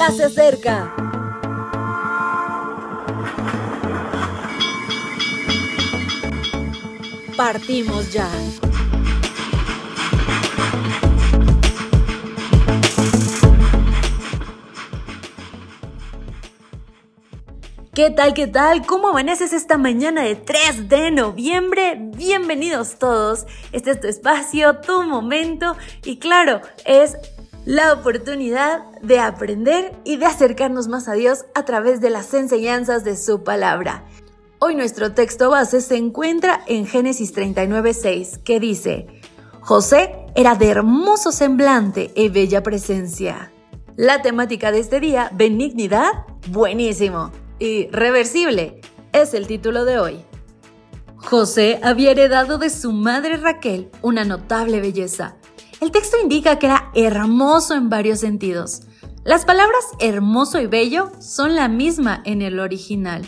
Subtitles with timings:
[0.00, 0.94] ya se acerca.
[7.36, 8.26] Partimos ya.
[17.92, 18.86] ¿Qué tal, qué tal?
[18.86, 21.98] ¿Cómo amaneces esta mañana de 3 de noviembre?
[21.98, 23.44] Bienvenidos todos.
[23.72, 25.76] Este es tu espacio, tu momento
[26.06, 27.18] y claro, es
[27.64, 33.04] la oportunidad de aprender y de acercarnos más a Dios a través de las enseñanzas
[33.04, 34.04] de su palabra.
[34.58, 39.06] Hoy nuestro texto base se encuentra en Génesis 39:6, que dice,
[39.60, 43.52] José era de hermoso semblante y bella presencia.
[43.96, 48.80] La temática de este día, benignidad, buenísimo y reversible,
[49.12, 50.24] es el título de hoy.
[51.16, 55.36] José había heredado de su madre Raquel una notable belleza.
[55.80, 58.82] El texto indica que era hermoso en varios sentidos.
[59.24, 63.26] Las palabras hermoso y bello son la misma en el original.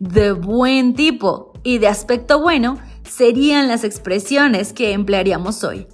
[0.00, 2.78] De buen tipo y de aspecto bueno
[3.08, 5.86] serían las expresiones que emplearíamos hoy.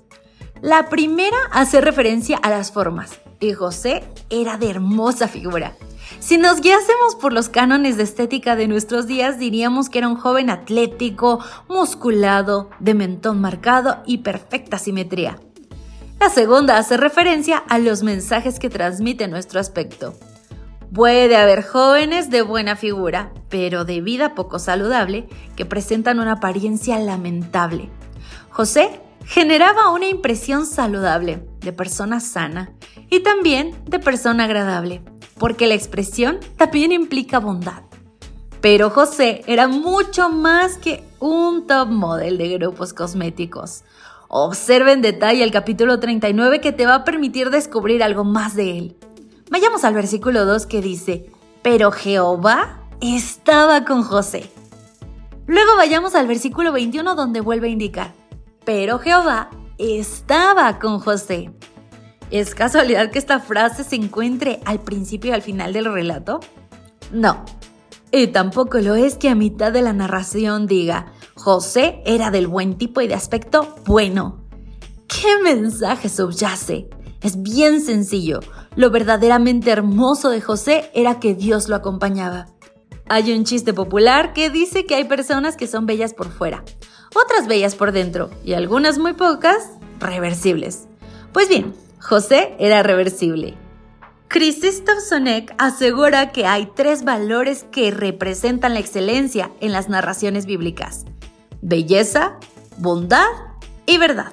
[0.62, 5.76] La primera hace referencia a las formas, y José era de hermosa figura.
[6.20, 10.16] Si nos guiásemos por los cánones de estética de nuestros días, diríamos que era un
[10.16, 15.38] joven atlético, musculado, de mentón marcado y perfecta simetría.
[16.20, 20.14] La segunda hace referencia a los mensajes que transmite nuestro aspecto.
[20.92, 26.98] Puede haber jóvenes de buena figura, pero de vida poco saludable, que presentan una apariencia
[26.98, 27.90] lamentable.
[28.50, 32.72] José generaba una impresión saludable, de persona sana
[33.10, 35.02] y también de persona agradable
[35.38, 37.82] porque la expresión también implica bondad.
[38.60, 43.84] Pero José era mucho más que un top model de grupos cosméticos.
[44.30, 48.76] Observa en detalle el capítulo 39 que te va a permitir descubrir algo más de
[48.76, 48.96] él.
[49.50, 51.30] Vayamos al versículo 2 que dice,
[51.62, 54.50] pero Jehová estaba con José.
[55.46, 58.12] Luego vayamos al versículo 21 donde vuelve a indicar,
[58.66, 61.50] pero Jehová estaba con José.
[62.30, 66.40] ¿Es casualidad que esta frase se encuentre al principio y al final del relato?
[67.10, 67.46] No.
[68.10, 72.76] Y tampoco lo es que a mitad de la narración diga, José era del buen
[72.76, 74.40] tipo y de aspecto bueno.
[75.06, 76.90] ¿Qué mensaje subyace?
[77.22, 78.40] Es bien sencillo.
[78.74, 82.46] Lo verdaderamente hermoso de José era que Dios lo acompañaba.
[83.08, 86.64] Hay un chiste popular que dice que hay personas que son bellas por fuera,
[87.14, 90.88] otras bellas por dentro y algunas muy pocas reversibles.
[91.32, 93.54] Pues bien, José era reversible.
[94.26, 101.06] Krzysztof Sonek asegura que hay tres valores que representan la excelencia en las narraciones bíblicas.
[101.62, 102.38] Belleza,
[102.78, 103.26] bondad
[103.86, 104.32] y verdad.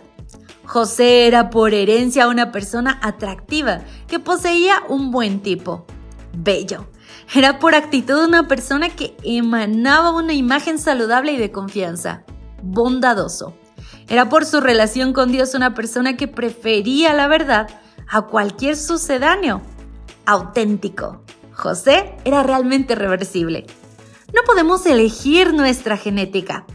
[0.65, 5.85] José era por herencia una persona atractiva que poseía un buen tipo.
[6.33, 6.87] Bello.
[7.33, 12.23] Era por actitud una persona que emanaba una imagen saludable y de confianza.
[12.61, 13.55] Bondadoso.
[14.07, 17.67] Era por su relación con Dios una persona que prefería la verdad
[18.07, 19.61] a cualquier sucedáneo.
[20.25, 21.23] Auténtico.
[21.53, 23.65] José era realmente reversible.
[24.33, 26.65] No podemos elegir nuestra genética,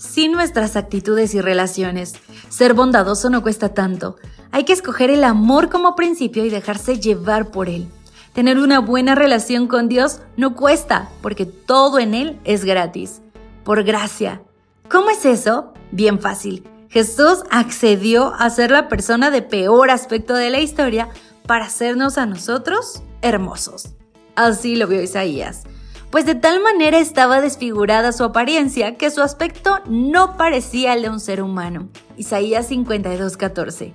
[0.00, 2.14] sin nuestras actitudes y relaciones.
[2.48, 4.16] Ser bondadoso no cuesta tanto.
[4.50, 7.86] Hay que escoger el amor como principio y dejarse llevar por él.
[8.32, 13.20] Tener una buena relación con Dios no cuesta, porque todo en Él es gratis,
[13.64, 14.42] por gracia.
[14.88, 15.74] ¿Cómo es eso?
[15.90, 16.64] Bien fácil.
[16.88, 21.08] Jesús accedió a ser la persona de peor aspecto de la historia
[21.46, 23.90] para hacernos a nosotros hermosos.
[24.34, 25.64] Así lo vio Isaías.
[26.10, 31.10] Pues de tal manera estaba desfigurada su apariencia que su aspecto no parecía el de
[31.10, 31.88] un ser humano.
[32.16, 33.94] Isaías 52:14.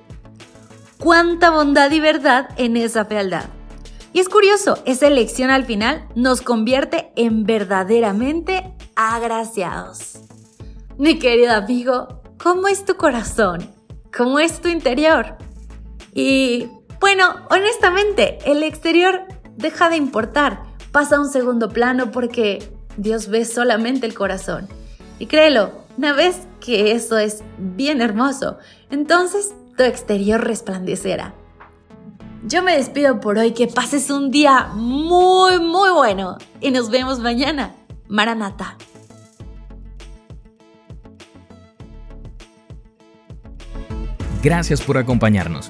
[0.98, 3.46] Cuánta bondad y verdad en esa fealdad.
[4.14, 10.20] Y es curioso, esa elección al final nos convierte en verdaderamente agraciados.
[10.98, 13.70] Mi querido amigo, ¿cómo es tu corazón?
[14.16, 15.36] ¿Cómo es tu interior?
[16.14, 16.70] Y
[17.02, 19.26] bueno, honestamente, el exterior
[19.58, 20.64] deja de importar,
[20.96, 24.70] pasa a un segundo plano porque Dios ve solamente el corazón.
[25.20, 28.60] Y créelo, una vez que eso es bien hermoso,
[28.90, 31.34] entonces tu exterior resplandecerá.
[32.46, 37.20] Yo me despido por hoy, que pases un día muy, muy bueno y nos vemos
[37.20, 37.76] mañana.
[38.08, 38.78] Maranata.
[44.42, 45.70] Gracias por acompañarnos.